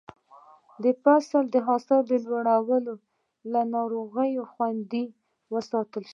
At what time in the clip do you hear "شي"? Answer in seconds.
6.07-6.09